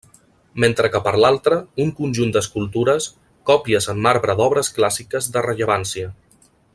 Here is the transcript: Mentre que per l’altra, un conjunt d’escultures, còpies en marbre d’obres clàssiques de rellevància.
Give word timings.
Mentre 0.63 0.89
que 0.93 1.01
per 1.07 1.11
l’altra, 1.23 1.59
un 1.83 1.91
conjunt 1.99 2.33
d’escultures, 2.37 3.09
còpies 3.53 3.91
en 3.95 4.03
marbre 4.09 4.39
d’obres 4.41 4.75
clàssiques 4.79 5.33
de 5.37 5.45
rellevància. 5.51 6.11